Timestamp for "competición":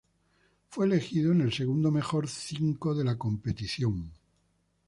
3.19-4.11